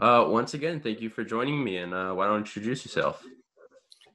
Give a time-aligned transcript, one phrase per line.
[0.00, 3.24] Uh, once again, thank you for joining me, and uh, why don't you introduce yourself?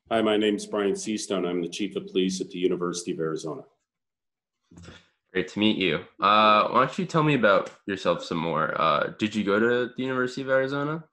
[0.10, 1.46] Hi, my name is Brian Seastone.
[1.46, 3.64] I'm the Chief of Police at the University of Arizona.
[5.34, 5.98] Great to meet you.
[6.22, 8.80] Uh, why don't you tell me about yourself some more?
[8.80, 11.04] Uh, did you go to the University of Arizona?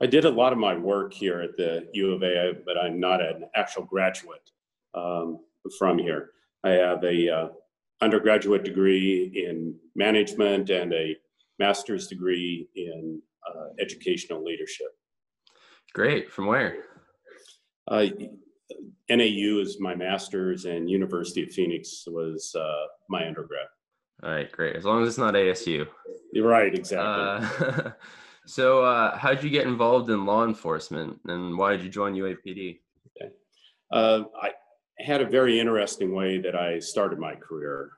[0.00, 2.98] I did a lot of my work here at the U of A, but I'm
[2.98, 4.50] not an actual graduate
[4.92, 5.38] um,
[5.78, 6.30] from here.
[6.64, 7.48] I have a uh,
[8.00, 11.16] undergraduate degree in management and a
[11.60, 13.22] master's degree in
[13.56, 14.88] uh, educational leadership.
[15.92, 16.30] Great.
[16.30, 16.84] From where?
[17.88, 18.06] Uh,
[19.08, 23.66] NAU is my master's, and University of Phoenix was uh, my undergrad.
[24.22, 24.76] All right, great.
[24.76, 25.86] As long as it's not ASU.
[26.32, 27.66] You're right, exactly.
[27.66, 27.90] Uh,
[28.46, 32.14] so, uh, how did you get involved in law enforcement, and why did you join
[32.14, 32.80] UAPD?
[33.20, 33.32] Okay.
[33.90, 34.52] Uh, I
[34.98, 37.90] had a very interesting way that I started my career.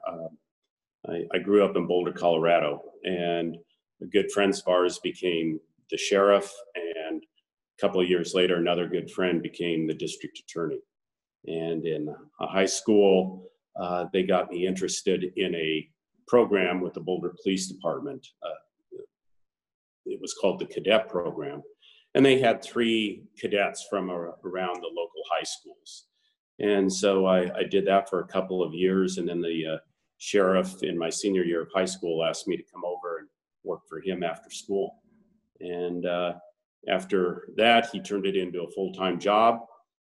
[1.09, 3.56] I, I, grew up in Boulder, Colorado, and
[4.03, 8.89] a good friend of ours became the sheriff, and a couple of years later, another
[8.89, 10.81] good friend became the district attorney.
[11.47, 13.50] And in high school,
[13.81, 15.89] uh, they got me interested in a
[16.28, 18.27] program with the Boulder Police Department.
[18.42, 18.98] Uh,
[20.06, 21.62] it was called the Cadet Program.
[22.14, 24.34] And they had three cadets from around
[24.83, 26.06] the local high schools.
[26.59, 29.16] And so I, I, did that for a couple of years.
[29.16, 29.78] And then the uh,
[30.19, 33.28] sheriff in my senior year of high school asked me to come over and
[33.64, 34.96] work for him after school.
[35.60, 36.34] And uh,
[36.88, 39.60] after that, he turned it into a full time job.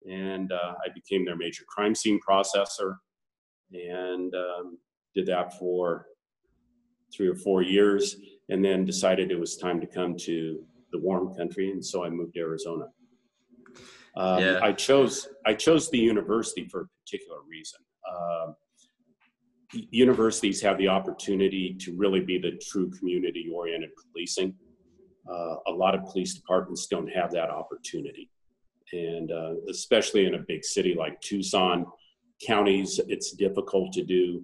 [0.09, 2.97] And uh, I became their major crime scene processor
[3.73, 4.79] and um,
[5.15, 6.07] did that for
[7.15, 8.17] three or four years.
[8.49, 11.71] And then decided it was time to come to the warm country.
[11.71, 12.87] And so I moved to Arizona.
[14.15, 14.59] Um, yeah.
[14.63, 17.81] I chose I chose the university for a particular reason.
[18.07, 18.53] Uh,
[19.73, 24.55] universities have the opportunity to really be the true community-oriented policing.
[25.31, 28.29] Uh, a lot of police departments don't have that opportunity,
[28.93, 31.87] and uh, especially in a big city like Tucson,
[32.45, 34.43] counties it's difficult to do.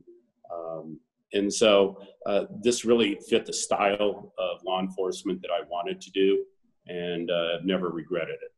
[0.55, 1.01] Um,
[1.33, 6.11] and so uh, this really fit the style of law enforcement that I wanted to
[6.11, 6.45] do,
[6.87, 8.53] and uh, I've never regretted it.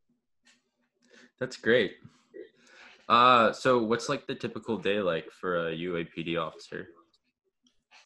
[1.40, 1.94] That's great.
[3.10, 6.90] Uh, so what's like the typical day like for a UAPD officer?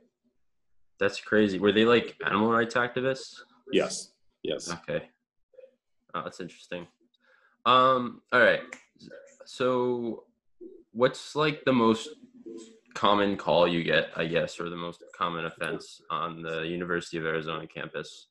[0.98, 1.58] That's crazy.
[1.58, 3.40] Were they like animal rights activists?
[3.72, 4.12] Yes.
[4.42, 4.72] Yes.
[4.72, 5.08] Okay.
[6.14, 6.86] Oh, that's interesting.
[7.66, 8.60] Um, all right.
[9.44, 10.24] So
[10.92, 12.08] what's like the most
[12.94, 17.26] common call you get, I guess, or the most common offense on the University of
[17.26, 18.28] Arizona campus?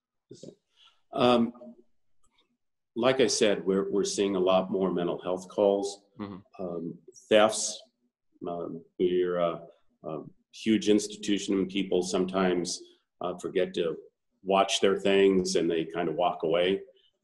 [1.14, 1.54] Um,
[2.96, 6.38] like I said, we're, we're seeing a lot more mental health calls, mm-hmm.
[6.60, 6.96] um,
[7.30, 7.82] thefts.
[8.48, 9.62] Um, we're a,
[10.04, 10.20] a,
[10.64, 12.82] huge institution and people sometimes
[13.22, 13.96] uh, forget to
[14.44, 16.80] watch their things and they kind of walk away.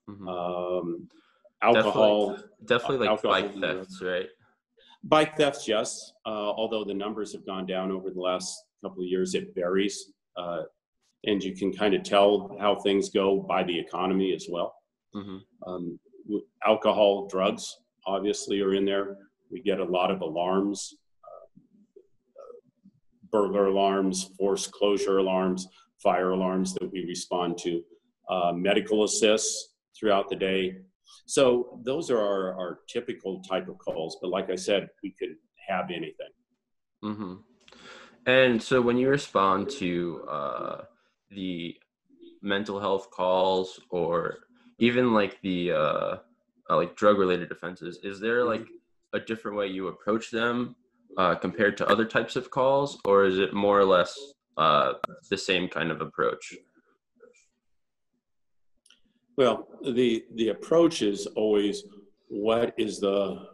[0.10, 0.28] Mm-hmm.
[0.28, 1.07] Um,
[1.62, 2.38] alcohol.
[2.66, 4.28] Definitely, definitely like bike thefts, right?
[5.04, 6.13] Bike thefts, yes.
[6.25, 10.12] Uh, although the numbers have gone down over the last couple of years, it varies.
[10.36, 10.63] Uh,
[11.25, 14.75] and you can kind of tell how things go by the economy as well.
[15.13, 16.00] hmm Um,
[16.66, 19.18] alcohol, drugs, obviously, are in there.
[19.51, 20.95] We get a lot of alarms,
[23.31, 25.68] burglar alarms, forced closure alarms,
[26.01, 27.81] fire alarms that we respond to,
[28.30, 30.78] uh, medical assists throughout the day.
[31.25, 34.18] So those are our, our typical type of calls.
[34.22, 35.36] But like I said, we could
[35.68, 36.31] have anything.
[37.01, 37.36] hmm
[38.25, 40.81] And so when you respond to uh,
[41.30, 41.75] the
[42.42, 44.38] mental health calls or
[44.80, 46.16] even like the uh,
[46.69, 48.66] uh, like drug related offenses, is there like
[49.13, 50.75] a different way you approach them
[51.17, 54.17] uh, compared to other types of calls, or is it more or less
[54.57, 54.93] uh,
[55.29, 56.55] the same kind of approach?
[59.37, 61.83] Well, the the approach is always
[62.27, 63.47] what is the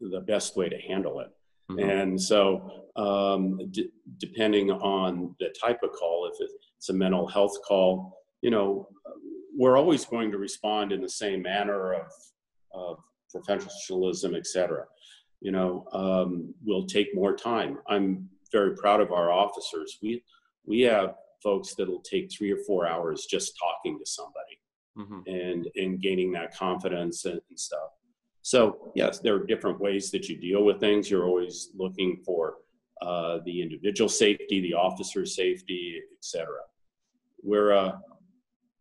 [0.00, 1.30] the best way to handle it.
[1.70, 2.02] Mhm.
[2.02, 7.56] And so, um, d- depending on the type of call, if it's a mental health
[7.66, 8.88] call, you know,
[9.56, 12.06] we're always going to respond in the same manner of,
[12.72, 12.98] of
[13.30, 14.84] professionalism, et cetera.
[15.44, 17.78] You know, um, we'll take more time.
[17.86, 19.98] I'm very proud of our officers.
[20.02, 20.24] We
[20.64, 24.56] we have folks that'll take three or four hours just talking to somebody
[24.96, 25.22] Mhm.
[25.26, 27.90] and and gaining that confidence and, and stuff.
[28.40, 31.10] So yes, there are different ways that you deal with things.
[31.10, 32.56] You're always looking for
[33.02, 36.46] uh, the individual safety, the officer safety, etc.
[37.42, 37.98] We're uh,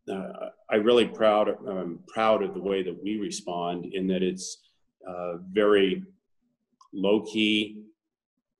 [0.10, 4.48] uh, I really proud I'm proud of the way that we respond in that it's
[5.06, 6.06] uh, very
[6.94, 7.84] low key.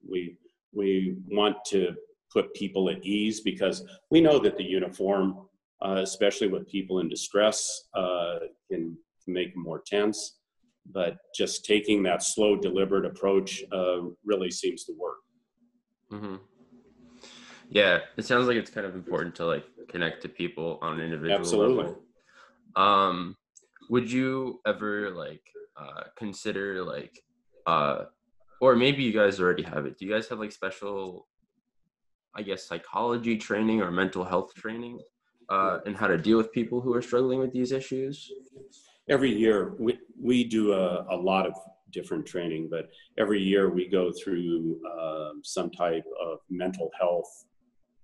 [0.08, 0.38] We
[0.74, 1.96] we want to
[2.32, 5.48] put people at ease because we know that the uniform
[5.84, 8.40] uh, especially with people in distress, uh,
[8.72, 10.40] can, can make them more tense.
[10.92, 15.18] But just taking that slow, deliberate approach uh, really seems to work.
[16.10, 16.36] hmm
[17.70, 21.02] Yeah, it sounds like it's kind of important to like connect to people on an
[21.02, 21.86] individual Absolutely.
[21.86, 22.04] level.
[22.76, 23.36] Um,
[23.90, 25.44] would you ever like
[25.78, 27.22] uh, consider like,
[27.66, 28.06] uh,
[28.64, 29.98] or maybe you guys already have it?
[29.98, 31.28] Do you guys have like special,
[32.34, 35.02] I guess, psychology training or mental health training,
[35.50, 38.32] uh, and how to deal with people who are struggling with these issues?
[39.10, 41.56] Every year, we, we do a, a lot of
[41.92, 42.88] different training, but
[43.18, 47.32] every year we go through um some type of mental health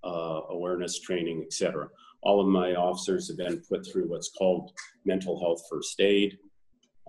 [0.04, 1.88] uh, awareness training, etc.
[2.22, 4.72] All of my officers have been put through what's called
[5.06, 6.36] mental health first aid.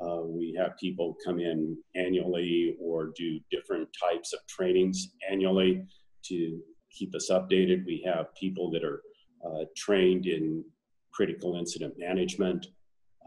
[0.03, 5.83] Uh, we have people come in annually or do different types of trainings annually
[6.23, 6.59] to
[6.91, 7.85] keep us updated.
[7.85, 9.01] We have people that are
[9.45, 10.63] uh, trained in
[11.11, 12.67] critical incident management,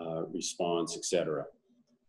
[0.00, 1.44] uh, response, et cetera.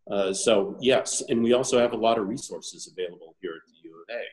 [0.10, 3.90] Uh, so yes, and we also have a lot of resources available here at the
[3.90, 4.24] U of A.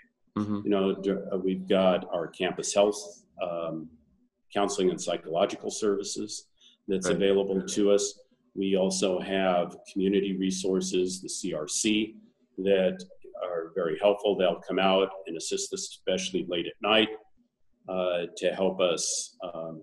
[0.44, 3.88] hmm You know, uh, we've got our campus health um,
[4.55, 6.46] counseling and psychological services
[6.88, 7.17] that's Right.
[7.17, 8.19] available to us.
[8.54, 12.14] We also have community resources, the CRC,
[12.58, 13.02] that
[13.43, 14.37] are very helpful.
[14.37, 17.08] They'll come out and assist us, especially late at night,
[17.88, 19.82] uh, to help us um,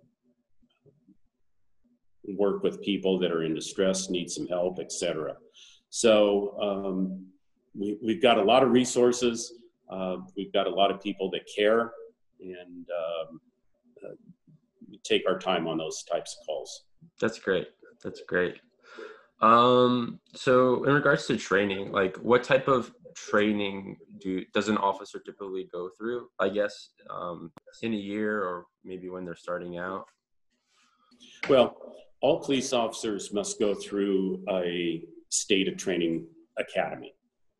[2.27, 5.35] work with people that are in distress, need some help, etc.
[5.89, 7.25] So um,
[7.73, 9.53] we, we've got a lot of resources.
[9.89, 11.91] Uh, we've got a lot of people that care,
[12.39, 13.41] and um,
[14.05, 14.13] uh,
[14.89, 16.85] we take our time on those types of calls.
[17.19, 17.67] That's great.
[18.03, 18.59] That's great.
[19.41, 25.19] Um, so in regards to training, like what type of training do does an officer
[25.19, 26.27] typically go through?
[26.39, 27.51] I guess um,
[27.81, 30.05] in a year or maybe when they're starting out.
[31.49, 31.77] Well,
[32.21, 36.25] all police officers must go through a state of training
[36.57, 37.13] academy.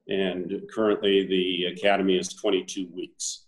[0.07, 3.45] And currently, the academy is 22 weeks.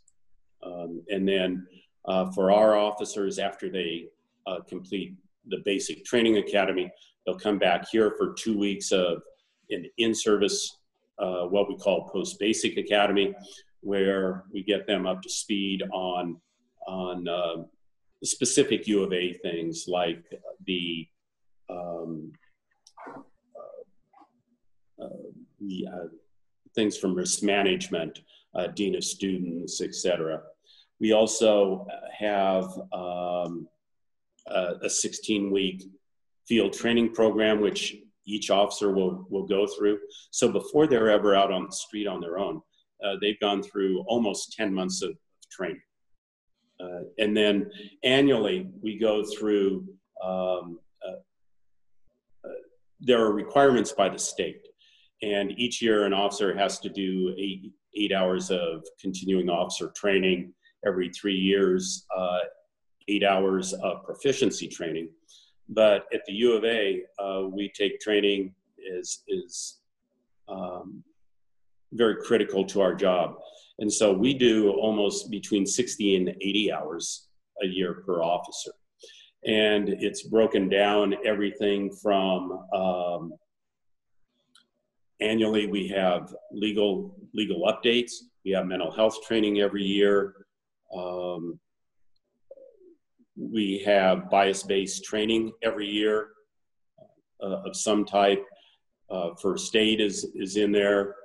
[0.63, 1.65] Um, and then
[2.05, 4.07] uh, for our officers, after they
[4.45, 5.15] uh, complete
[5.51, 6.89] the basic training academy,
[7.25, 9.21] they'll come back here for two weeks of
[9.69, 10.77] an in service,
[11.19, 13.33] uh, what we call post basic academy,
[13.81, 16.37] where we get them up to speed on,
[16.87, 17.65] on um
[18.23, 20.23] specific U of A things like
[20.65, 21.07] the
[21.69, 22.31] um,
[23.57, 25.09] uh, uh,
[25.59, 26.07] the uh,
[26.75, 28.19] things from risk management,
[28.55, 30.41] uh, dean of students, etc.
[30.99, 33.67] We also have um,
[34.47, 35.83] a, a 16-week
[36.47, 37.95] field training program, which
[38.25, 39.99] each officer will will go through.
[40.31, 42.61] So before they're ever out on the street on their own,
[43.03, 45.11] uh, they've gone through almost 10 months of
[45.51, 45.81] training.
[46.79, 47.69] Uh, and then
[48.03, 49.85] annually, we go through,
[50.23, 52.53] um, uh, uh,
[52.99, 54.67] there are requirements by the state.
[55.21, 60.53] And each year, an officer has to do a, eight hours of continuing officer training
[60.85, 62.39] every three years, uh,
[63.11, 65.09] eight hours of proficiency training.
[65.69, 69.79] But at the U of A, uh, we take training is is
[70.47, 71.03] um,
[71.93, 73.35] very critical to our job,
[73.79, 77.27] and so we do almost between 60 and 80 hours
[77.63, 78.71] a year per officer,
[79.45, 83.33] and it's broken down everything from um,
[85.21, 88.13] annually we have legal legal updates.
[88.43, 90.45] We have mental health training every year.
[90.93, 91.59] Um,
[93.41, 96.29] we have bias-based training every year
[97.41, 98.45] uh, of some type.
[99.09, 101.15] Uh, first aid is, is in there.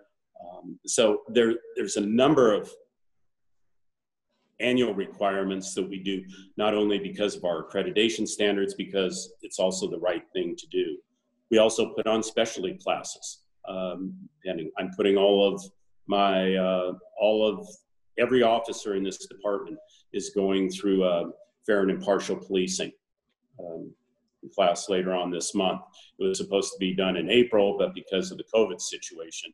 [0.41, 2.71] Um, so there, there's a number of
[4.59, 6.25] annual requirements that we do,
[6.57, 10.97] not only because of our accreditation standards, because it's also the right thing to do.
[11.51, 13.43] We also put on specialty classes.
[13.69, 15.63] Um, and I'm putting all of
[16.07, 17.67] my, uh, all of
[18.19, 19.77] every officer in this department
[20.13, 21.31] is going through a
[21.67, 22.93] fair and impartial policing
[23.59, 23.93] um,
[24.55, 25.81] class later on this month.
[26.19, 29.53] It was supposed to be done in April, but because of the COVID situation,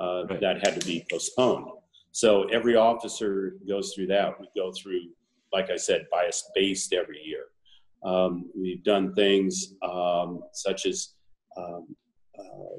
[0.00, 0.40] uh, right.
[0.40, 1.66] that had to be postponed.
[2.12, 4.38] So every officer goes through that.
[4.40, 5.00] We go through,
[5.52, 7.44] like I said, bias based every year.
[8.04, 11.14] Um, we've done things um, such as
[11.56, 11.94] um,
[12.38, 12.78] uh,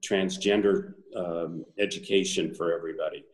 [0.00, 3.24] transgender um, education for everybody.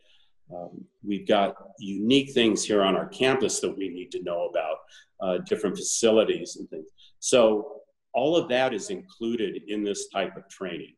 [0.55, 4.77] Um, we've got unique things here on our campus that we need to know about,
[5.21, 6.89] uh, different facilities and things.
[7.21, 7.83] So
[8.13, 10.95] all of that is included in this type of training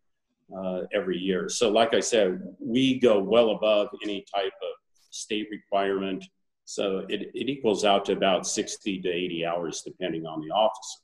[0.56, 1.48] uh, every year.
[1.48, 4.76] So like I said, we go well above any type of
[5.10, 6.24] state requirement.
[6.64, 11.00] So it, it equals out to about 60 to 80 hours depending on the officer.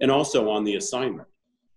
[0.00, 1.28] And also on the assignment.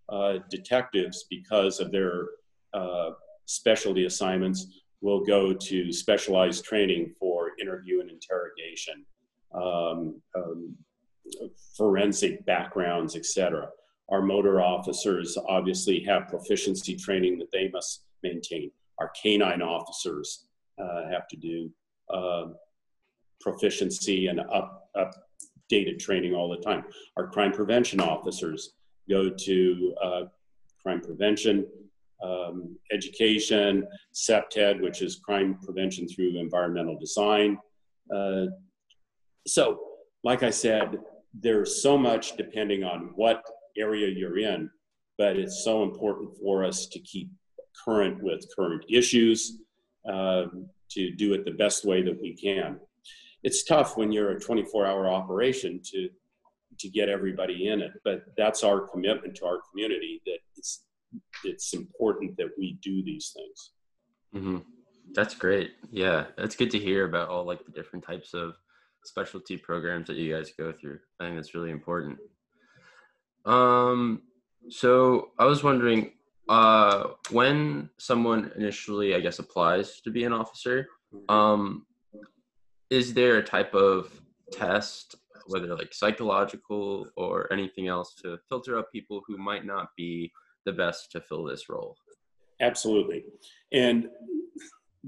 [0.07, 2.27] Uh, detectives, because of their
[2.75, 3.09] uh,
[3.47, 4.67] specialty assignments,
[5.01, 9.05] will go to specialized training for interview and interrogation,
[9.53, 10.75] um, um,
[11.77, 13.69] forensic backgrounds, etc.
[14.09, 18.71] Our motor officers obviously have proficiency training that they must maintain.
[18.99, 20.45] Our canine officers
[20.79, 21.71] uh, have to do
[22.13, 22.45] uh,
[23.41, 26.83] proficiency and up, updated training all the time.
[27.17, 28.73] Our crime prevention officers
[29.09, 30.21] go to uh,
[30.81, 31.65] crime prevention
[32.24, 37.57] um, education, CPTED, which is crime prevention through environmental design.
[38.13, 38.45] Uh,
[39.48, 39.79] so,
[40.24, 40.98] like I said,
[41.34, 43.43] there's so much depending on what
[43.77, 44.69] area you're in,
[45.17, 47.29] but it's so important for us to keep
[47.84, 49.60] current with current issues,
[50.10, 50.45] uh,
[50.91, 52.79] to do it the best way that we can.
[53.43, 56.10] It's tough when you're a 24 hour operation to
[56.77, 60.84] to get everybody in it, but that's our commitment to our community that it's
[61.43, 63.72] it's important that we do these things.
[64.36, 64.57] Mm-hmm.
[65.13, 65.74] That's great.
[65.91, 68.55] Yeah, that's good to hear about all like the different types of
[69.03, 71.00] specialty programs that you guys go through.
[71.19, 72.17] I think that's really important.
[73.45, 74.24] Um,
[74.69, 76.12] so I was wondering,
[76.50, 81.34] uh, when someone initially, I guess, applies to be an officer, mm-hmm.
[81.34, 81.86] um,
[82.89, 84.12] is there a type of
[84.51, 85.15] test,
[85.48, 90.31] whether like psychological or anything else, to filter out people who might not be
[90.65, 91.95] the best to fill this role.
[92.62, 93.24] Absolutely.
[93.72, 94.07] And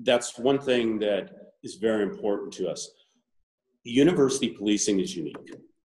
[0.04, 1.32] that's one thing that
[1.64, 2.90] is very important to us.
[3.84, 5.36] University policing is unique.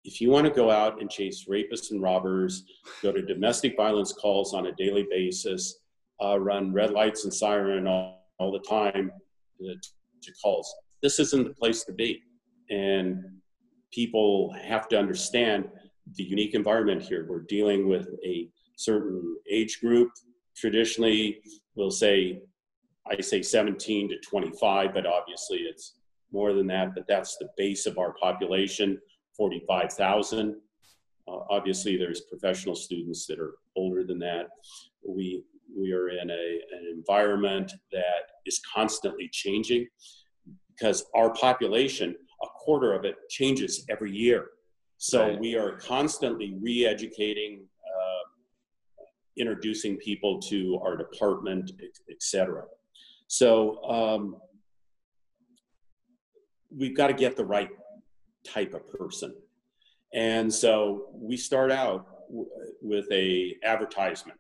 [0.04, 2.64] If you want to go out and chase rapists and robbers,
[3.04, 5.80] go to domestic violence calls on a daily basis,
[6.24, 9.12] uh, run red lights and siren all, all the time
[9.60, 10.74] to, to calls,
[11.04, 12.22] this isn't the place to be.
[12.70, 13.24] And
[13.94, 15.68] people have to understand
[16.16, 17.28] the unique environment here.
[17.30, 18.50] We're dealing with a
[18.82, 20.12] certain age group.
[20.56, 21.40] Traditionally,
[21.76, 22.42] we'll say,
[23.10, 25.94] I say 17 to 25, but obviously it's
[26.32, 28.98] more than that, but that's the base of our population,
[29.36, 30.56] 45,000.
[31.28, 34.48] Uh, obviously, there's professional students that are older than that.
[35.08, 35.44] We,
[35.78, 39.88] we are in a, an environment that is constantly changing
[40.70, 44.48] because our population, a quarter of it changes every year.
[44.98, 45.40] So right.
[45.40, 47.66] we are constantly re-educating
[49.42, 51.72] introducing people to our department,
[52.10, 52.64] etc.
[53.28, 54.38] So um,
[56.70, 57.70] we've got to get the right
[58.46, 59.34] type of person.
[60.14, 62.06] And so we start out
[62.82, 64.40] with a advertisement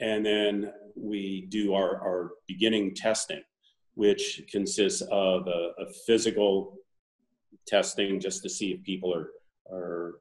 [0.00, 3.42] and then we do our, our beginning testing,
[3.94, 6.78] which consists of a, a physical
[7.66, 9.30] testing just to see if people are,
[9.72, 10.20] are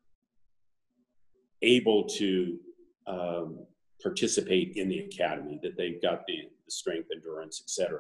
[1.62, 2.60] able to
[3.08, 3.66] um,
[4.04, 8.00] participate in the academy, that they've got the, the strength, endurance, etc.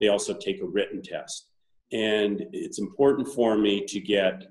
[0.00, 1.46] They also take a written test.
[1.92, 4.44] And it's important for me to get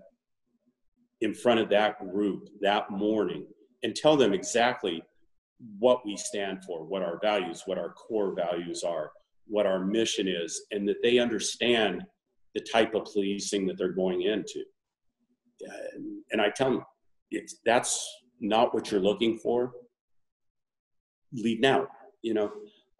[1.21, 3.45] in front of that group that morning
[3.83, 5.03] and tell them exactly
[5.79, 9.11] what we stand for, what our values, what our core values are,
[9.47, 12.03] what our mission is, and that they understand
[12.53, 14.63] the type of policing that they're going into.
[16.31, 16.85] And I tell them,
[17.31, 18.07] it's, that's
[18.39, 19.73] not what you're looking for.
[21.35, 21.87] Leave now,
[22.21, 22.51] you know,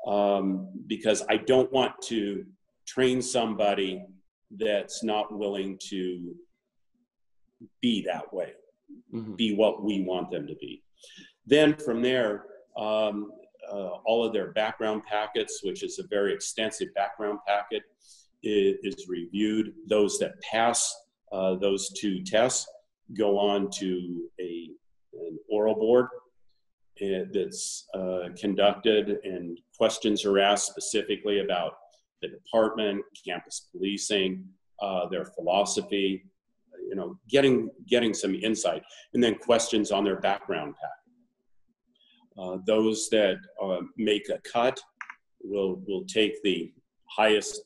[0.06, 2.46] um, because I don't want to
[2.86, 4.06] train somebody
[4.52, 6.36] that's not willing to
[7.82, 8.54] be that way,
[9.14, 9.34] mm-hmm.
[9.36, 10.84] be what we want them to be.
[11.46, 12.46] Then from there,
[12.78, 13.32] um,
[13.72, 17.84] uh, all of their background packets, which is a very extensive background packet,
[18.44, 19.74] is, is reviewed.
[19.88, 20.94] Those that pass
[21.32, 22.68] uh, those two tests
[23.18, 24.70] go on to a,
[25.14, 26.08] an oral board
[27.00, 31.74] that's uh, conducted and questions are asked specifically about
[32.22, 34.46] the department, campus policing,
[34.82, 36.26] uh, their philosophy,
[36.88, 38.84] you know, getting getting some insight,
[39.14, 40.90] and then questions on their background pack.
[42.38, 44.80] Uh, those that uh, make a cut
[45.42, 46.72] will will take the
[47.10, 47.62] highest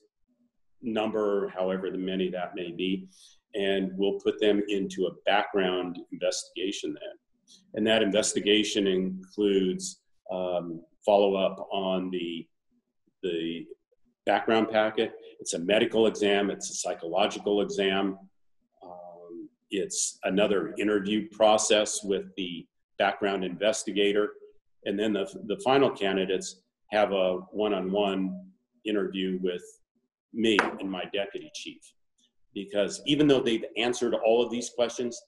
[0.82, 3.08] number, however the many that may be,
[3.54, 7.19] and we'll put them into a background investigation then.
[7.74, 12.46] And that investigation includes um, follow up on the
[13.22, 13.66] the
[14.26, 15.12] background packet.
[15.40, 16.50] It's a medical exam.
[16.50, 18.18] It's a psychological exam.
[18.82, 22.66] Um, it's another interview process with the
[22.98, 24.30] background investigator.
[24.86, 28.46] And then the, the final candidates have a one-on-one
[28.84, 29.62] interview with
[30.32, 31.82] me and my deputy chief.
[32.54, 35.20] Because even though they've answered all of these questions,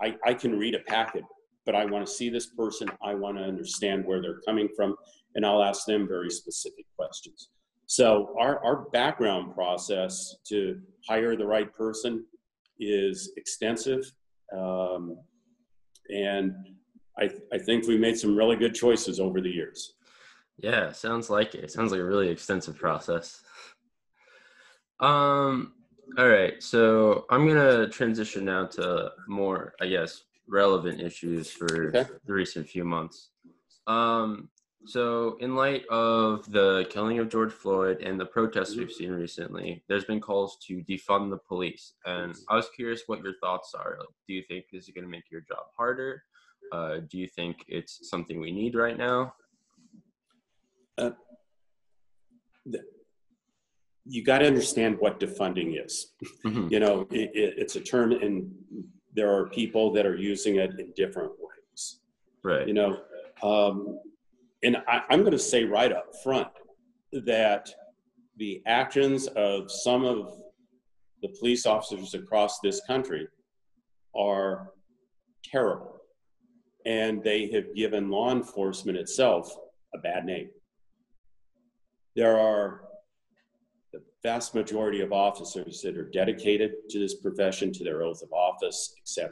[0.00, 1.24] I, I can read a packet,
[1.64, 2.88] but I want to see this person.
[3.02, 4.96] I want to understand where they're coming from,
[5.34, 7.48] and I'll ask them very specific questions.
[7.86, 12.24] So our, our background process to hire the right person
[12.78, 14.10] is extensive.
[14.56, 15.18] Um,
[16.08, 16.54] and
[17.18, 19.94] I, I think we made some really good choices over the years.
[20.58, 21.70] Yeah, sounds like it.
[21.70, 23.42] Sounds like a really extensive process.
[25.00, 25.74] Um,
[26.18, 32.06] all right, so I'm gonna transition now to more, I guess, relevant issues for okay.
[32.26, 33.30] the recent few months.
[33.86, 34.48] Um,
[34.84, 39.84] so, in light of the killing of George Floyd and the protests we've seen recently,
[39.88, 41.94] there's been calls to defund the police.
[42.04, 43.96] And I was curious what your thoughts are.
[43.98, 46.24] Like, do you think this is going to make your job harder?
[46.72, 49.34] Uh, do you think it's something we need right now?
[50.98, 51.10] Uh,
[52.66, 52.80] the,
[54.04, 56.12] you got to understand what defunding is.
[56.44, 56.68] Mm-hmm.
[56.70, 58.50] you know, it, it, it's a term, and
[59.14, 62.00] there are people that are using it in different ways.
[62.42, 62.66] Right.
[62.66, 63.00] You know,
[63.42, 63.98] um,
[64.62, 66.48] and I, I'm going to say right up front
[67.12, 67.72] that
[68.36, 70.32] the actions of some of
[71.20, 73.28] the police officers across this country
[74.16, 74.72] are
[75.44, 75.96] terrible.
[76.86, 79.54] And they have given law enforcement itself
[79.94, 80.48] a bad name.
[82.16, 82.82] There are
[84.22, 88.94] vast majority of officers that are dedicated to this profession, to their oath of office,
[89.00, 89.30] etc.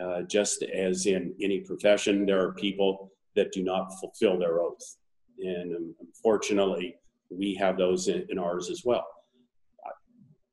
[0.00, 4.96] Uh, just as in any profession, there are people that do not fulfill their oath.
[5.38, 6.96] And um, unfortunately,
[7.30, 9.06] we have those in, in ours as well.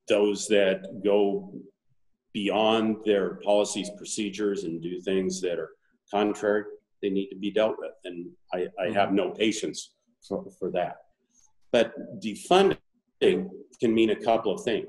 [0.07, 1.53] Those that go
[2.33, 5.71] beyond their policies, procedures, and do things that are
[6.11, 6.63] contrary,
[7.01, 7.91] they need to be dealt with.
[8.05, 9.93] And I, I have no patience
[10.27, 10.97] for, for that.
[11.71, 12.77] But defunding
[13.79, 14.87] can mean a couple of things.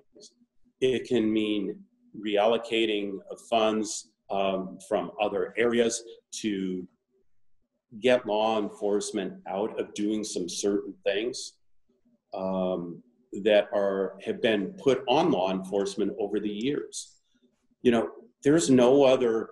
[0.80, 1.76] It can mean
[2.16, 3.18] reallocating
[3.50, 6.02] funds um, from other areas
[6.40, 6.86] to
[8.00, 11.54] get law enforcement out of doing some certain things
[12.34, 13.02] um,
[13.42, 17.20] that are have been put on law enforcement over the years.
[17.82, 18.08] You know,
[18.42, 19.50] there's no other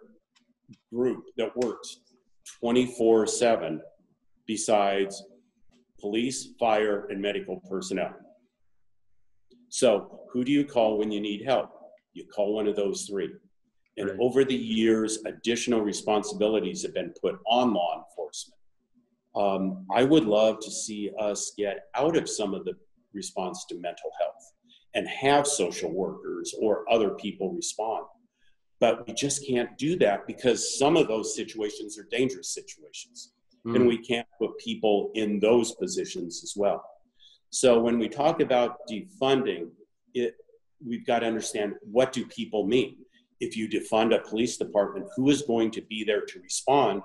[0.93, 2.01] group that works
[2.63, 3.81] 24/7
[4.47, 5.23] besides
[6.01, 8.15] police, fire, and medical personnel.
[9.73, 11.71] So, who do you call when you need help?
[12.13, 13.31] You call one of those three.
[13.97, 14.19] And right.
[14.21, 18.61] over the years, additional responsibilities have been put on law enforcement.
[19.35, 22.75] Um, I would love to see us get out of some of the
[23.15, 24.53] response to mental health
[24.93, 28.05] and have social workers or other people respond.
[28.79, 33.33] But we just can't do that because some of those situations are dangerous situations.
[33.67, 33.77] Mm.
[33.77, 36.85] And we can't put people in those positions as well.
[37.53, 39.69] So when we talk about defunding,
[40.15, 40.35] it,
[40.85, 42.97] we've got to understand what do people mean?
[43.43, 47.03] if you defund a police department, who is going to be there to respond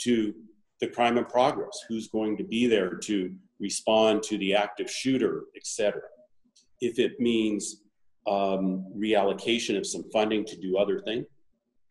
[0.00, 0.34] to
[0.80, 5.44] the crime in progress, who's going to be there to respond to the active shooter,
[5.54, 6.00] etc.
[6.80, 7.82] If it means
[8.26, 11.26] um, reallocation of some funding to do other things,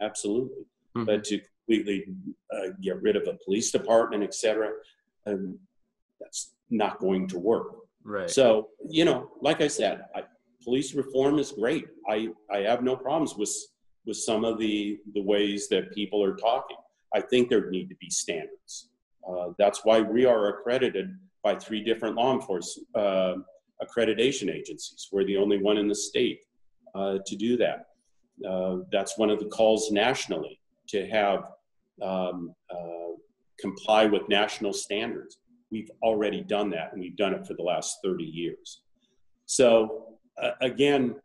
[0.02, 0.64] absolutely.
[0.98, 1.06] Mm-hmm.
[1.06, 2.06] But to completely
[2.52, 4.72] uh, get rid of a police department, etc.,
[5.28, 5.60] um,
[6.20, 7.76] that's not going to work.
[8.04, 8.30] Right.
[8.30, 10.24] So you know, like I said, I,
[10.64, 11.86] police reform is great.
[12.10, 13.54] I I have no problems with
[14.06, 16.78] with some of the the ways that people are talking.
[17.14, 18.90] I think there need to be standards.
[19.28, 23.36] Uh, that's why we are accredited by three different law enforcement uh,
[23.82, 25.10] accreditation agencies.
[25.12, 26.42] We're the only one in the state
[26.96, 27.88] uh, to do that.
[28.48, 31.46] Uh, that's one of the calls nationally to have
[32.02, 33.14] um, uh,
[33.60, 35.38] comply with national standards.
[35.74, 38.84] We've already done that, and we've done it for the last 30 years.
[39.48, 41.16] So, uh, again,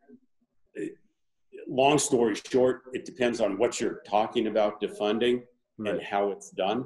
[1.68, 5.42] long story short, it depends on what you're talking about defunding
[5.76, 5.94] right.
[5.94, 6.84] and how it's done.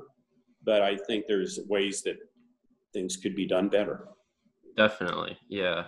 [0.65, 2.17] But I think there's ways that
[2.93, 4.09] things could be done better.
[4.77, 5.85] Definitely, yeah.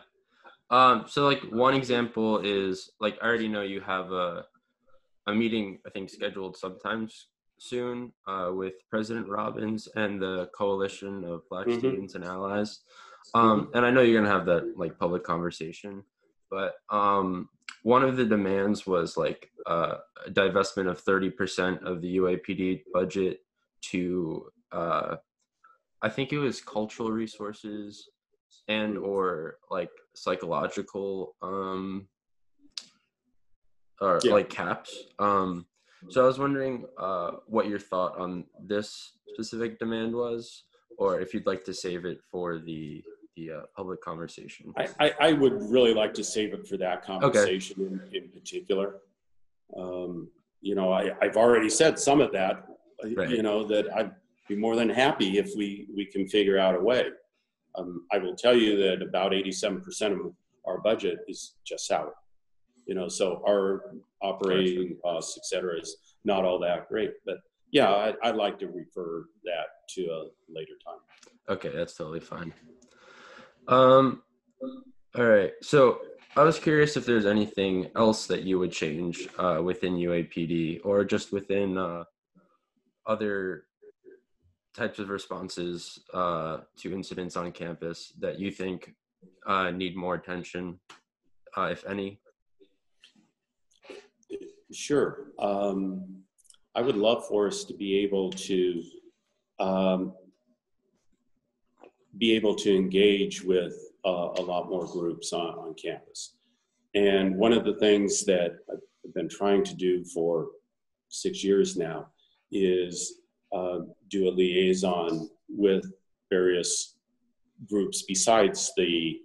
[0.70, 4.44] Um, so like one example is like I already know you have a
[5.26, 11.48] a meeting I think scheduled sometimes soon uh, with President Robbins and the coalition of
[11.48, 11.78] Black mm-hmm.
[11.78, 12.80] students and allies.
[13.34, 13.76] Um, mm-hmm.
[13.76, 16.02] and I know you're gonna have that like public conversation,
[16.50, 17.48] but um,
[17.82, 23.40] one of the demands was like uh, a divestment of 30% of the UAPD budget
[23.90, 25.16] to uh,
[26.04, 28.10] I think it was cultural resources
[28.68, 32.06] and or like psychological um
[34.00, 34.32] or yeah.
[34.32, 35.66] like caps um
[36.08, 40.64] so i was wondering uh what your thought on this specific demand was
[40.98, 43.02] or if you'd like to save it for the
[43.36, 47.04] the uh, public conversation I, I, I would really like to save it for that
[47.04, 48.16] conversation okay.
[48.16, 48.96] in, in particular
[49.76, 50.28] um
[50.60, 52.64] you know i i've already said some of that
[53.16, 53.28] right.
[53.28, 54.12] you know that i'd
[54.48, 57.08] be more than happy if we we can figure out a way
[57.76, 60.32] um, I will tell you that about 87% of
[60.66, 62.12] our budget is just salary.
[62.86, 67.12] You know, so our operating costs, et cetera, is not all that great.
[67.24, 67.38] But
[67.70, 71.00] yeah, I, I'd like to refer that to a later time.
[71.48, 72.52] Okay, that's totally fine.
[73.68, 74.22] Um,
[75.16, 75.52] all right.
[75.62, 76.00] So
[76.36, 81.04] I was curious if there's anything else that you would change uh, within UAPD or
[81.04, 82.04] just within uh,
[83.06, 83.64] other
[84.74, 88.94] types of responses uh, to incidents on campus that you think
[89.46, 90.80] uh, need more attention,
[91.56, 92.20] uh, if any?
[94.72, 95.26] Sure.
[95.38, 96.22] Um,
[96.74, 98.82] I would love for us to be able to
[99.60, 100.14] um,
[102.18, 103.74] be able to engage with
[104.04, 106.34] uh, a lot more groups on, on campus.
[106.94, 110.48] And one of the things that I've been trying to do for
[111.08, 112.08] six years now
[112.52, 113.20] is
[113.52, 115.84] uh, do a liaison with
[116.30, 116.96] various
[117.68, 119.20] groups besides the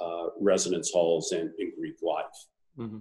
[0.00, 2.24] uh, residence halls and, Greek life.
[2.78, 2.98] Mm-hmm.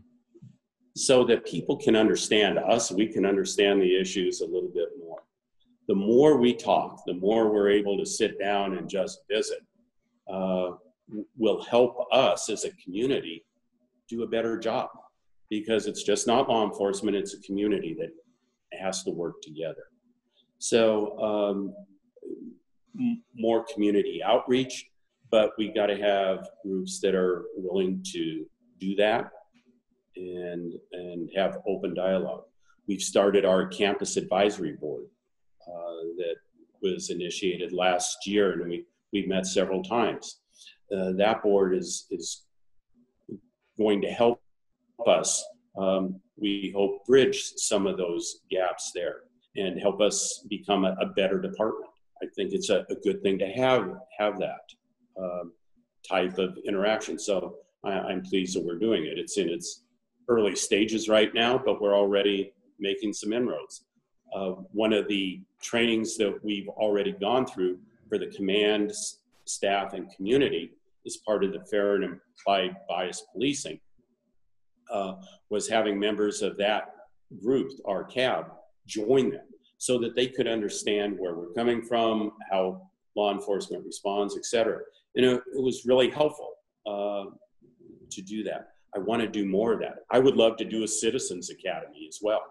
[0.96, 5.24] So that people can understand us, we can understand the issues a little bit more.
[5.88, 9.62] The more we talk, the more we're able to sit down and just visit,
[10.32, 10.72] uh,
[11.38, 13.46] will help us as a community
[14.10, 14.90] do a better job
[15.50, 18.12] because it's just not law enforcement, it's a community that
[18.78, 19.84] has to work together.
[20.60, 21.74] So um,
[23.36, 24.86] more community outreach,
[25.30, 28.46] but we got to have groups that are willing to
[28.80, 29.32] do that
[30.16, 32.44] and and have open dialogue.
[32.88, 35.06] We've started our campus advisory board
[35.68, 36.36] uh, that
[36.82, 40.40] was initiated last year, and we we've met several times.
[40.96, 42.44] Uh, that board is is
[43.78, 44.42] going to help
[45.08, 45.44] us.
[45.78, 49.22] Um, we hope bridge some of those gaps there
[49.56, 51.92] and help us become a, a better department.
[52.22, 54.62] I think it's a, a, good thing to have have that
[55.20, 55.54] um,
[56.08, 57.18] type of interaction.
[57.18, 59.18] So I, am pleased that we're doing it.
[59.18, 59.81] It's in its
[60.28, 63.86] early stages right now, but we're already making some inroads.
[64.36, 68.92] Uh, one of the trainings that we've already gone through for the command,
[69.46, 70.72] staff, and community
[71.06, 73.80] is part of the fair and implied bias policing.
[74.92, 75.16] Uh,
[75.50, 76.96] was having members of that
[77.42, 78.52] group, our CAB,
[78.88, 79.46] join them
[79.78, 82.82] so that they could understand where we're coming from, how
[83.16, 84.80] law enforcement responds, et cetera.
[85.16, 86.52] And it, it was really helpful
[86.86, 87.26] uh,
[88.10, 88.71] to do that.
[88.96, 90.00] I want to do more of that.
[90.12, 92.42] I would love to do a citizens academy as well.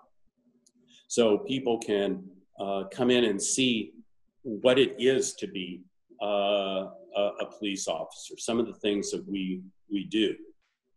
[1.09, 2.25] So people can
[2.59, 3.93] uh, come in and see
[4.43, 5.83] what it is to be
[6.23, 10.35] uh, a, a, police officer, some of the things that we, we do,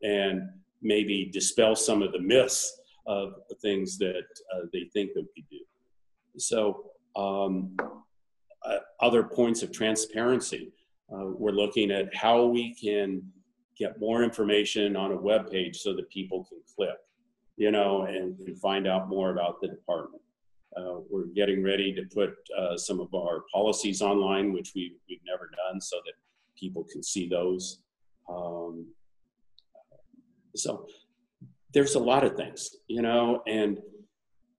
[0.02, 0.50] and
[0.82, 5.46] maybe dispel some of the myths of the things that uh, they think that we
[5.50, 5.60] do.
[6.38, 7.76] So um,
[9.04, 10.72] other points of transparency.
[11.14, 13.22] Uh, we're looking at how we can
[13.78, 16.98] get more information on a web page so that people can click,
[17.58, 20.22] you know, and, and find out more about the department.
[20.76, 25.20] Uh, we're getting ready to put uh, some of our policies online, which we, we've
[25.26, 26.14] never done, so that
[26.58, 27.80] people can see those.
[28.30, 28.88] Um,
[30.56, 30.88] so
[31.74, 33.80] there's a lot of things, you know, and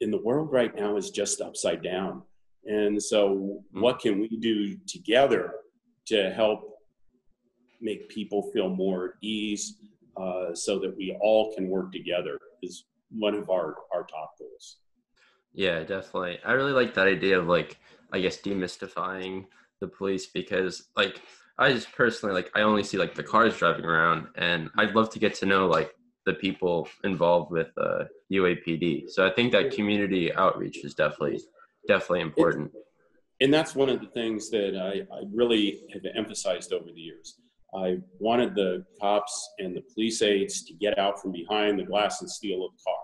[0.01, 2.23] in the world right now is just upside down.
[2.67, 5.53] And so, what can we do together
[6.07, 6.74] to help
[7.85, 9.77] make people feel more at ease
[10.17, 14.79] uh, so that we all can work together is one of our, our top goals.
[15.53, 16.39] Yeah, definitely.
[16.45, 17.79] I really like that idea of like,
[18.13, 19.47] I guess, demystifying
[19.81, 21.21] the police because, like,
[21.59, 25.11] I just personally like I only see like the cars driving around, and I'd love
[25.11, 25.95] to get to know like
[26.27, 29.09] the people involved with uh, UAPD.
[29.11, 31.41] So I think that community outreach is definitely
[31.87, 32.73] definitely important.
[32.75, 37.01] It, and that's one of the things that I, I really have emphasized over the
[37.01, 37.39] years.
[37.75, 42.21] I wanted the cops and the police aides to get out from behind the glass
[42.21, 42.95] and steel of the car.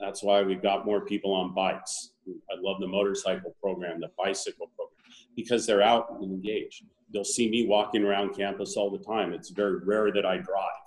[0.00, 2.10] That's why we've got more people on bikes.
[2.50, 4.96] I love the motorcycle program, the bicycle program,
[5.36, 6.84] because they're out and engaged.
[7.12, 9.32] They'll see me walking around campus all the time.
[9.32, 10.86] It's very rare that I drive.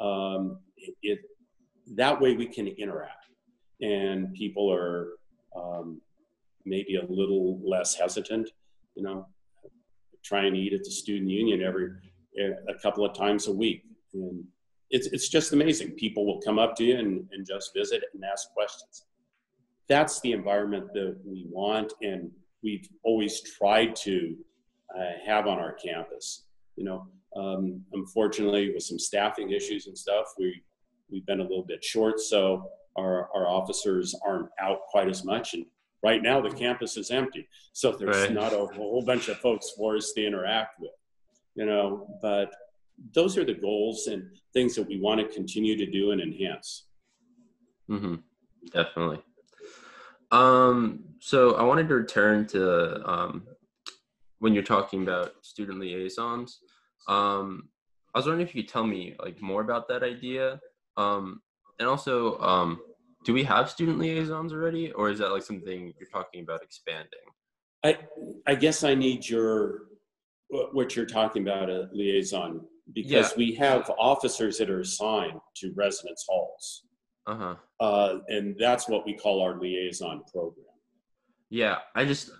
[0.00, 1.18] Um, it, it,
[1.94, 3.26] that way we can interact,
[3.80, 5.12] and people are
[5.56, 6.00] um,
[6.64, 8.50] maybe a little less hesitant.
[8.96, 9.26] You know,
[10.22, 11.90] try and eat at the student union every
[12.38, 13.84] a couple of times a week.
[14.14, 14.44] And
[14.90, 15.92] it's, it's just amazing.
[15.92, 19.04] People will come up to you and, and just visit and ask questions.
[19.88, 22.30] That's the environment that we want and
[22.62, 24.36] we've always tried to
[24.96, 26.44] uh, have on our campus.
[26.76, 30.62] You know, um, unfortunately, with some staffing issues and stuff, we,
[31.10, 35.54] we've been a little bit short, so our, our officers aren't out quite as much.
[35.54, 35.66] And
[36.02, 38.32] right now, the campus is empty, so there's right.
[38.32, 40.92] not a whole bunch of folks for us to interact with
[41.54, 42.54] you know, but
[43.14, 46.86] those are the goals and things that we want to continue to do and enhance.
[47.90, 48.16] Mm-hmm.
[48.72, 49.20] Definitely.
[50.30, 53.46] Um, so I wanted to return to um,
[54.38, 56.60] when you're talking about student liaisons.
[57.08, 57.68] Um,
[58.14, 60.60] I was wondering if you could tell me like more about that idea.
[60.96, 61.40] Um,
[61.78, 62.80] and also, um,
[63.24, 67.20] do we have student liaisons already, or is that like something you're talking about expanding?
[67.84, 67.98] I
[68.46, 69.86] I guess I need your
[70.52, 72.60] what you're talking about a liaison
[72.92, 73.36] because yeah.
[73.36, 76.84] we have officers that are assigned to residence halls.
[77.26, 77.54] Uh-huh.
[77.80, 80.66] Uh, and that's what we call our liaison program.
[81.48, 82.30] Yeah, I just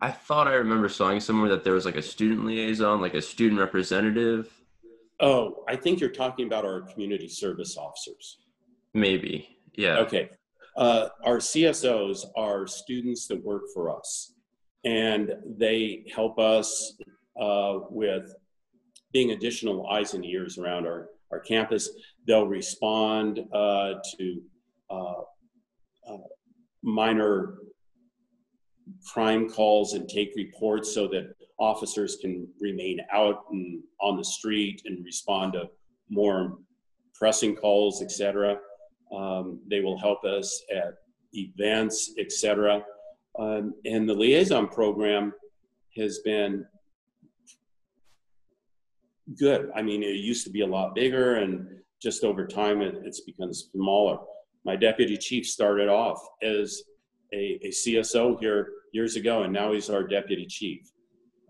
[0.00, 3.22] I thought I remember seeing somewhere that there was like a student liaison, like a
[3.22, 4.52] student representative.
[5.20, 8.38] Oh, I think you're talking about our community service officers.
[8.94, 9.58] Maybe.
[9.74, 9.98] Yeah.
[9.98, 10.30] Okay.
[10.76, 14.34] Uh, our CSOs are students that work for us,
[14.84, 16.94] and they help us
[17.40, 18.34] uh, with
[19.12, 21.90] being additional eyes and ears around our, our campus.
[22.26, 24.42] They'll respond uh, to
[24.90, 25.22] uh,
[26.08, 26.16] uh,
[26.82, 27.58] minor
[29.06, 34.82] crime calls and take reports so that officers can remain out and on the street
[34.84, 35.68] and respond to
[36.10, 36.58] more
[37.14, 38.56] pressing calls, etc.
[39.14, 40.94] Um, they will help us at
[41.34, 42.82] events, etc.
[43.38, 45.32] Um, and the liaison program
[45.96, 46.64] has been
[49.38, 49.70] good.
[49.74, 51.66] I mean, it used to be a lot bigger, and
[52.00, 54.18] just over time, it, it's become smaller.
[54.64, 56.82] My deputy chief started off as
[57.32, 60.90] a, a CSO here years ago, and now he's our deputy chief.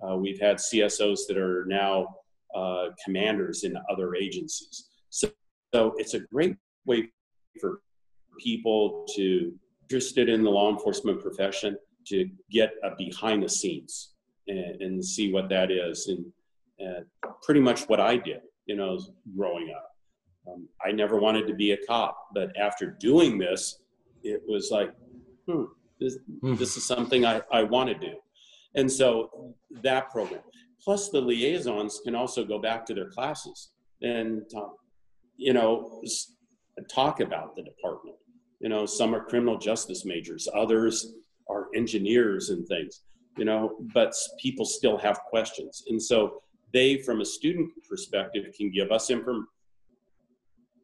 [0.06, 2.08] Uh, we've had CSOs that are now
[2.54, 4.88] uh, commanders in other agencies.
[5.10, 5.30] So,
[5.74, 6.56] so it's a great
[6.86, 7.10] way
[7.60, 7.80] for
[8.38, 9.52] people to
[9.92, 14.14] interested in the law enforcement profession to get a behind the scenes
[14.48, 16.08] and, and see what that is.
[16.08, 16.24] And
[16.82, 17.06] and
[17.42, 18.98] pretty much what I did, you know,
[19.36, 19.88] growing up.
[20.48, 23.80] Um, I never wanted to be a cop, but after doing this,
[24.22, 24.92] it was like,
[25.48, 25.64] hmm,
[26.00, 26.54] this, hmm.
[26.56, 28.14] this is something I, I want to do.
[28.74, 30.40] And so that program,
[30.82, 34.72] plus the liaisons can also go back to their classes and, um,
[35.36, 36.02] you know,
[36.90, 38.16] talk about the department.
[38.60, 41.14] You know, some are criminal justice majors, others
[41.48, 43.02] are engineers and things,
[43.36, 45.84] you know, but people still have questions.
[45.88, 46.42] And so
[46.72, 49.48] they, from a student perspective, can give us inform-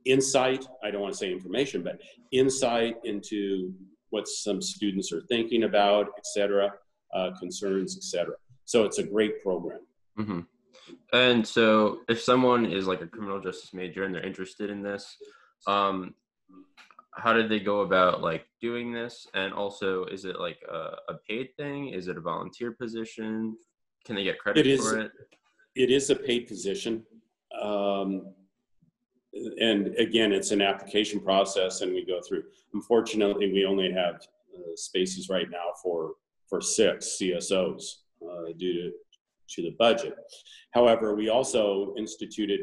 [0.04, 0.66] insight.
[0.82, 2.00] I don't want to say information, but
[2.32, 3.72] insight into
[4.10, 6.72] what some students are thinking about, et cetera,
[7.14, 8.34] uh, concerns, et cetera.
[8.64, 9.80] So it's a great program.
[10.18, 10.40] Mm-hmm.
[11.12, 15.16] And so, if someone is like a criminal justice major and they're interested in this,
[15.66, 16.14] um,
[17.12, 19.26] how did they go about like doing this?
[19.34, 21.88] And also, is it like a, a paid thing?
[21.88, 23.56] Is it a volunteer position?
[24.04, 25.12] Can they get credit It is- for it?
[25.78, 27.04] It is a paid position.
[27.62, 28.34] Um,
[29.60, 32.42] and again, it's an application process and we go through.
[32.74, 36.14] Unfortunately, we only have uh, spaces right now for,
[36.48, 37.82] for six CSOs
[38.20, 38.92] uh, due to,
[39.50, 40.16] to the budget.
[40.72, 42.62] However, we also instituted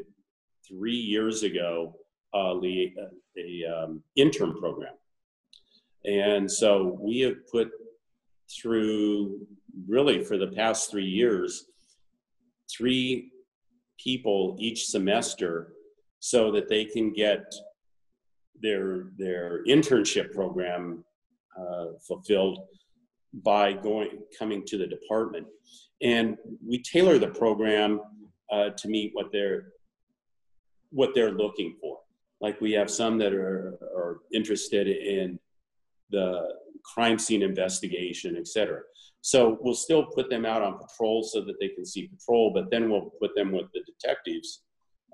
[0.68, 1.96] three years ago
[2.34, 2.94] uh, the,
[3.38, 4.96] a um, intern program.
[6.04, 7.72] And so we have put
[8.54, 9.40] through
[9.88, 11.70] really for the past three years
[12.70, 13.32] three
[14.04, 15.74] people each semester
[16.20, 17.44] so that they can get
[18.62, 21.04] their their internship program
[21.60, 22.60] uh, fulfilled
[23.44, 25.46] by going coming to the department.
[26.02, 28.02] And we tailor the program
[28.52, 29.70] uh, to meet what they're
[30.92, 32.00] what they're looking for.
[32.42, 35.40] Like we have some that are, are interested in
[36.12, 36.48] the
[36.94, 38.82] crime scene investigation et cetera
[39.26, 42.70] so we'll still put them out on patrol so that they can see patrol, but
[42.70, 44.62] then we'll put them with the detectives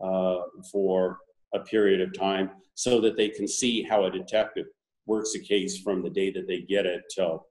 [0.04, 1.20] uh, for
[1.54, 4.66] a period of time so that they can see how a detective
[5.06, 7.48] works a case from the day that they get it till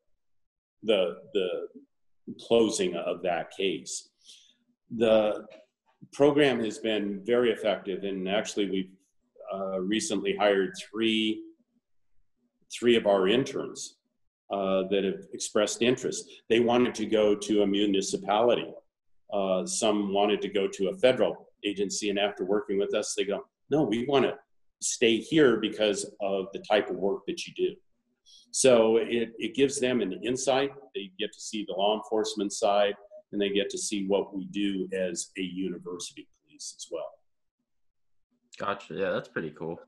[0.83, 1.49] the the
[2.47, 4.11] closing of that case.
[4.99, 5.47] The
[6.13, 8.93] program has been very effective, and actually we've
[9.51, 11.43] uh, recently hired three
[12.71, 13.97] three of our interns
[14.51, 16.29] uh, that have expressed interest.
[16.49, 18.73] They wanted to go to a municipality.
[19.33, 23.25] Uh, some wanted to go to a federal agency, and after working with us, they
[23.25, 24.37] go, "No, we want to
[24.81, 27.77] stay here because of the type of work that you do."
[28.51, 30.73] So it, it gives them an insight.
[30.95, 32.95] They get to see the law enforcement side,
[33.33, 37.11] and they get to see what we do as a university police as well.
[38.59, 38.95] Gotcha.
[38.95, 39.81] Yeah, that's pretty cool.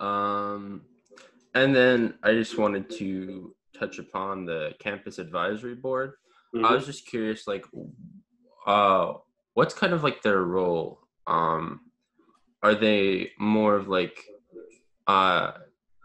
[0.00, 0.82] Um,
[1.54, 6.14] and then I just wanted to touch upon the campus advisory board.
[6.64, 7.66] I was just curious, like,
[8.66, 9.14] uh,
[9.54, 11.00] what's kind of like their role?
[11.26, 11.80] Um,
[12.62, 14.24] are they more of like
[15.06, 15.52] uh,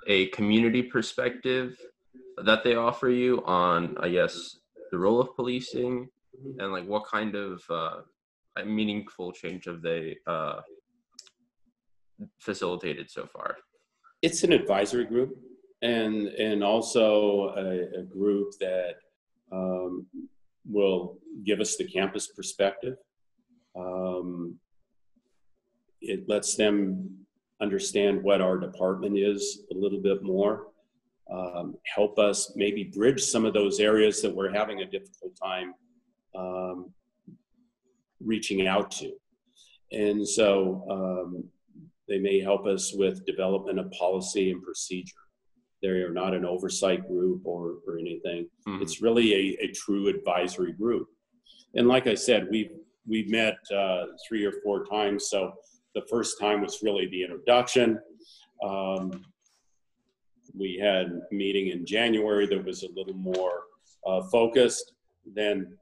[0.07, 1.77] a community perspective
[2.43, 4.57] that they offer you on, I guess,
[4.91, 6.09] the role of policing,
[6.59, 8.01] and like what kind of uh,
[8.65, 10.59] meaningful change have they uh,
[12.39, 13.57] facilitated so far?
[14.21, 15.37] It's an advisory group
[15.81, 18.95] and and also a, a group that
[19.51, 20.05] um,
[20.65, 22.95] will give us the campus perspective.
[23.75, 24.57] Um,
[26.01, 27.25] it lets them
[27.61, 30.67] understand what our department is a little bit more.
[31.31, 35.73] Um, help us maybe bridge some of those areas that we're having a difficult time
[36.35, 36.91] um,
[38.19, 39.13] reaching out to.
[39.91, 41.43] And so um,
[42.07, 45.15] they may help us with development of policy and procedure.
[45.81, 48.47] They are not an oversight group or, or anything.
[48.67, 48.81] Mhm.
[48.81, 51.07] It's really a, a true advisory group.
[51.75, 52.71] And like I said, we've,
[53.07, 55.29] we've met uh, three or four times.
[55.29, 55.53] So
[55.95, 57.99] the first time was really the introduction.
[58.63, 59.25] Um,
[60.53, 63.63] we had a meeting in January that was a little more
[64.05, 64.93] uh, focused.
[65.33, 65.77] Then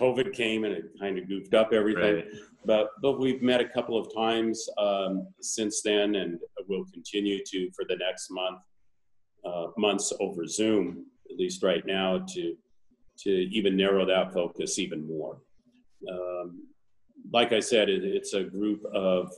[0.00, 2.16] COVID came and it kind of goofed up everything.
[2.16, 2.26] Right.
[2.66, 7.70] But but we've met a couple of times um, since then, and we'll continue to
[7.76, 8.58] for the next month,
[9.44, 12.56] uh, months over Zoom, at least right now, to
[13.16, 15.40] to even narrow that focus even more.
[16.10, 16.66] Um,
[17.32, 19.32] like I said, it, it's a group of,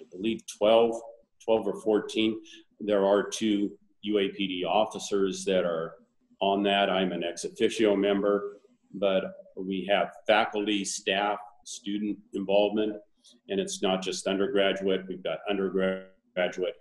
[0.00, 1.00] I believe, 12,
[1.44, 2.40] 12 or 14.
[2.80, 3.70] There are two
[4.06, 5.94] UAPD officers that are
[6.40, 6.90] on that.
[6.90, 8.58] I'm an ex officio member,
[8.94, 9.24] but
[9.56, 12.96] we have faculty, staff, student involvement,
[13.48, 15.06] and it's not just undergraduate.
[15.08, 16.74] We've got undergraduate,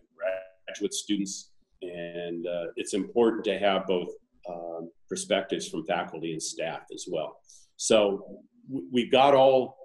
[0.68, 1.52] graduate students,
[1.92, 4.10] and uh, it's important to have both
[4.50, 7.40] um, perspectives from faculty and staff as well.
[7.78, 8.40] So
[8.92, 9.78] we've got all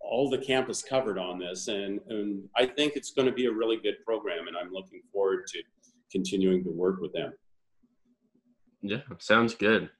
[0.00, 3.52] all the campus covered on this, and, and I think it's going to be a
[3.52, 5.62] really good program, and I'm looking forward to
[6.10, 7.32] continuing to work with them.
[8.80, 9.90] Yeah, sounds good.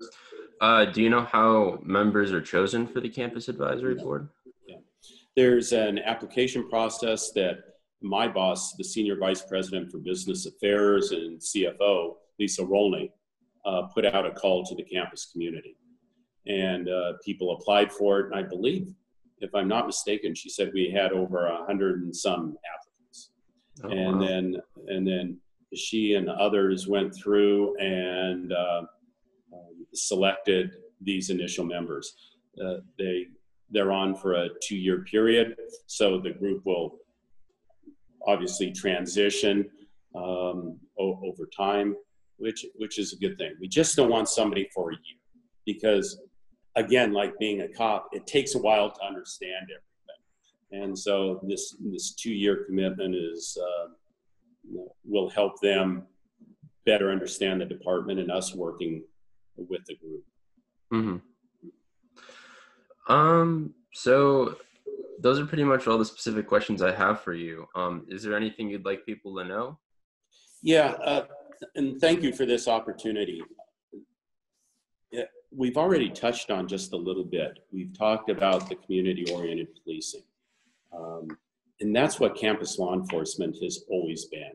[0.60, 4.28] Uh, do you know how members are chosen for the campus advisory board?
[4.66, 4.76] Yeah.
[5.36, 7.58] There's an application process that
[8.00, 13.10] my boss, the Senior Vice President for Business Affairs and CFO, Lisa Rulney,
[13.64, 15.76] uh, put out a call to the campus community.
[16.46, 18.26] And uh, people applied for it.
[18.26, 18.94] And I believe,
[19.38, 23.30] if I'm not mistaken, she said we had over a hundred and some applicants.
[23.84, 24.26] Oh, and wow.
[24.26, 24.56] then
[24.88, 25.38] and then
[25.74, 28.82] she and others went through and uh,
[29.94, 30.70] selected
[31.00, 32.36] these initial members.
[32.62, 33.26] Uh, they
[33.70, 35.54] they're on for a two-year period,
[35.86, 36.98] so the group will
[38.28, 39.56] obviously transition
[40.14, 41.96] um, over time,
[42.36, 43.52] which which is a good thing.
[43.60, 45.20] We just don't want somebody for a year
[45.64, 46.20] because,
[46.76, 51.76] again, like being a cop, it takes a while to understand everything, and so this
[51.92, 53.86] this two year commitment is uh,
[55.04, 56.04] will help them
[56.84, 59.02] better understand the department and us working
[59.56, 60.24] with the group.
[60.92, 61.18] Mm-hmm.
[63.12, 63.74] Um.
[63.94, 64.56] So
[65.20, 67.66] those are pretty much all the specific questions I have for you.
[67.74, 69.78] Um, is there anything you'd like people to know?
[70.62, 71.24] Yeah, uh,
[71.74, 73.42] and thank you for this opportunity.
[75.50, 77.60] We've already touched on just a little bit.
[77.72, 80.24] We've talked about the community-oriented policing.
[80.94, 81.28] Um,
[81.80, 84.52] and that's what campus law enforcement has always been.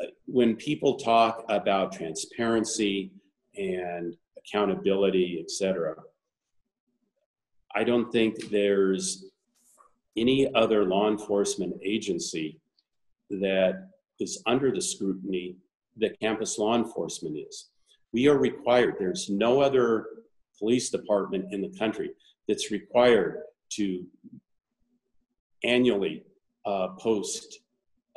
[0.00, 3.12] Uh, when people talk about transparency
[3.56, 5.94] and accountability, et cetera,
[7.74, 9.26] I don't think there's
[10.16, 12.60] any other law enforcement agency
[13.30, 13.88] that
[14.20, 15.56] is under the scrutiny
[15.96, 17.70] that campus law enforcement is.
[18.12, 20.06] We are required, there's no other
[20.58, 22.10] police department in the country
[22.46, 24.04] that's required to
[25.64, 26.24] annually
[26.66, 27.60] uh, post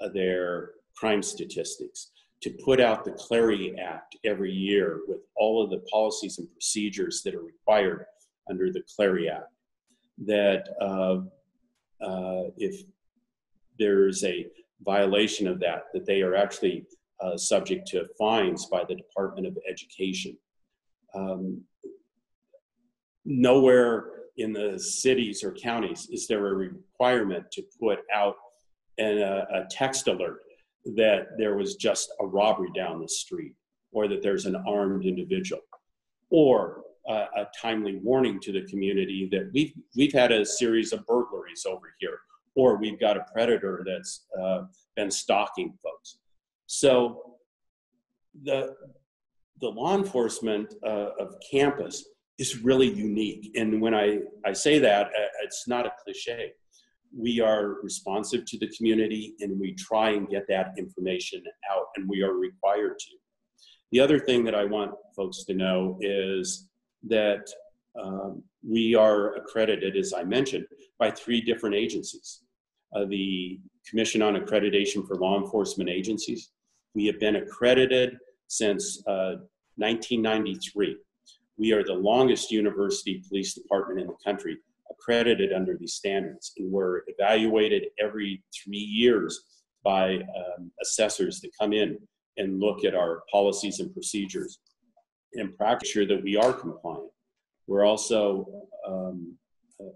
[0.02, 5.70] uh, their crime statistics, to put out the Clery Act every year with all of
[5.70, 8.06] the policies and procedures that are required
[8.50, 9.52] under the Clery Act.
[10.26, 11.22] That uh,
[12.04, 12.84] uh, if
[13.78, 14.48] there's a
[14.82, 16.86] violation of that, that they are actually
[17.22, 20.38] uh, subject to fines by the Department of Education.
[21.14, 21.62] Um,
[23.26, 28.36] nowhere in the cities or counties is there a requirement to put out
[28.98, 30.42] an, uh, a text alert
[30.96, 33.54] that there was just a robbery down the street
[33.92, 35.62] or that there's an armed individual
[36.30, 41.06] or uh, a timely warning to the community that we've, we've had a series of
[41.06, 42.20] burglaries over here
[42.56, 44.62] or we've got a predator that's uh,
[44.96, 46.20] been stalking folks.
[46.68, 47.36] So
[48.44, 48.74] the,
[49.62, 52.06] the law enforcement uh, of campus
[52.38, 53.52] is really unique.
[53.56, 56.52] And when I, I say that, uh, it's not a cliche.
[57.18, 62.10] We are responsive to the community and we try and get that information out, and
[62.10, 63.12] we are required to.
[63.92, 66.68] The other thing that I want folks to know is
[67.08, 67.48] that
[68.02, 70.66] um, we are accredited, as I mentioned,
[71.00, 72.42] by three different agencies.
[72.96, 76.52] Uh, the Commission on Accreditation for Law Enforcement Agencies.
[76.94, 79.36] We have been accredited since uh,
[79.76, 80.98] 1993.
[81.58, 84.58] We are the longest university police department in the country
[84.92, 89.46] accredited under these standards, and we're evaluated every three years
[89.84, 91.98] by um, assessors to come in
[92.38, 94.60] and look at our policies and procedures
[95.36, 97.12] and practice sure that we are compliant.
[97.68, 98.46] We're also
[98.88, 99.36] um,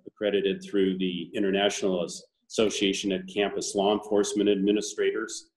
[0.07, 2.05] accredited through the International
[2.49, 5.49] Association of Campus Law Enforcement Administrators.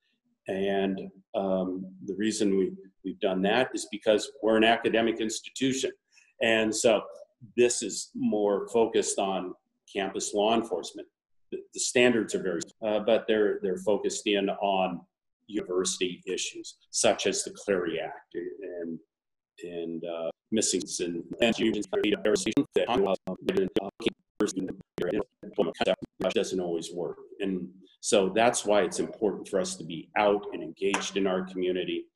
[0.48, 1.00] And
[1.34, 2.72] um, the reason we,
[3.04, 5.90] we've done that is because we're an academic institution.
[6.42, 7.02] And so
[7.56, 9.54] this is more focused on
[9.94, 11.08] campus law enforcement.
[11.50, 15.00] The, the standards are very, uh, but they're, they're focused in on
[15.46, 18.98] university issues, such as the Clery Act and,
[19.62, 21.54] and uh, missing and, and
[26.34, 27.18] doesn't always work.
[27.40, 27.68] And
[28.00, 32.06] so that's why it's important for us to be out and engaged in our community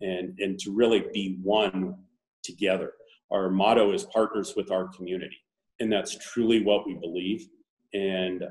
[0.00, 1.96] and, and to really be one
[2.42, 2.92] together.
[3.30, 5.38] Our motto is partners with our community.
[5.80, 7.48] And that's truly what we believe.
[7.92, 8.42] And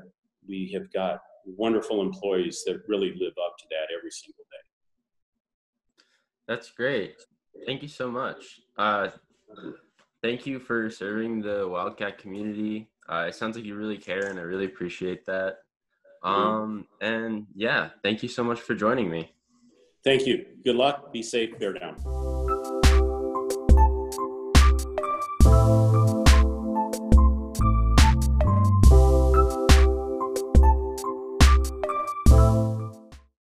[0.48, 6.04] we have got wonderful employees that really live up to that every single day.
[6.48, 7.16] That's great.
[7.64, 8.60] Thank you so much.
[8.76, 9.08] Uh,
[10.22, 12.88] thank you for serving the Wildcat community.
[13.08, 15.58] Uh, it sounds like you really care, and I really appreciate that.
[16.22, 19.32] Um, and yeah, thank you so much for joining me.
[20.04, 20.46] Thank you.
[20.64, 21.12] Good luck.
[21.12, 21.58] Be safe.
[21.58, 22.82] Bear down.